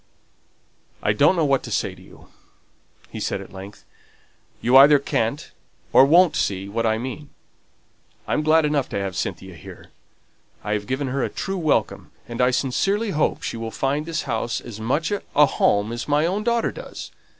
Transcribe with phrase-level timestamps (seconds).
[1.03, 2.29] "I don't know what to say to you,"
[3.11, 3.85] he said at length.
[4.59, 5.51] "You either can't
[5.93, 7.29] or won't see what I mean.
[8.27, 9.91] I'm glad enough to have Cynthia here.
[10.63, 14.23] I have given her a true welcome, and I sincerely hope she will find this
[14.23, 17.11] house as much a home as my own daughter does.